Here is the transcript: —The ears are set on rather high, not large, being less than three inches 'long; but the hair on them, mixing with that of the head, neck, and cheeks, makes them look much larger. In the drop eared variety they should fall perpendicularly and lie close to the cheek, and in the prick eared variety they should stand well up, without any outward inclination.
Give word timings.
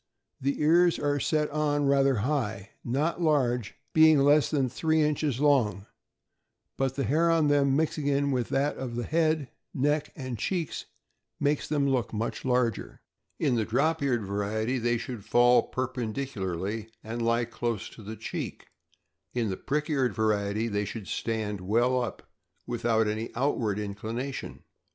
—The 0.41 0.59
ears 0.59 0.97
are 0.97 1.19
set 1.19 1.51
on 1.51 1.85
rather 1.85 2.15
high, 2.25 2.71
not 2.83 3.21
large, 3.21 3.75
being 3.93 4.17
less 4.17 4.49
than 4.49 4.67
three 4.67 4.99
inches 4.99 5.39
'long; 5.39 5.85
but 6.75 6.95
the 6.95 7.03
hair 7.03 7.29
on 7.29 7.49
them, 7.49 7.75
mixing 7.75 8.31
with 8.31 8.49
that 8.49 8.77
of 8.77 8.95
the 8.95 9.03
head, 9.03 9.51
neck, 9.75 10.11
and 10.15 10.39
cheeks, 10.39 10.87
makes 11.39 11.67
them 11.67 11.87
look 11.87 12.13
much 12.13 12.43
larger. 12.43 13.03
In 13.37 13.53
the 13.53 13.63
drop 13.63 14.01
eared 14.01 14.23
variety 14.25 14.79
they 14.79 14.97
should 14.97 15.23
fall 15.23 15.61
perpendicularly 15.67 16.89
and 17.03 17.21
lie 17.21 17.45
close 17.45 17.87
to 17.89 18.01
the 18.01 18.15
cheek, 18.17 18.69
and 19.35 19.43
in 19.43 19.49
the 19.51 19.55
prick 19.57 19.87
eared 19.87 20.15
variety 20.15 20.67
they 20.67 20.83
should 20.83 21.07
stand 21.07 21.61
well 21.61 22.01
up, 22.01 22.27
without 22.65 23.07
any 23.07 23.29
outward 23.35 23.77
inclination. 23.77 24.63